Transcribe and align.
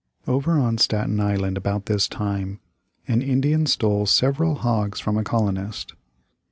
]Over 0.35 0.53
on 0.57 0.79
Staten 0.79 1.19
Island 1.19 1.57
about 1.57 1.85
this 1.85 2.07
time, 2.07 2.59
an 3.07 3.21
Indian 3.21 3.67
stole 3.67 4.07
several 4.07 4.55
hogs 4.55 4.99
from 4.99 5.15
a 5.15 5.23
colonist. 5.23 5.93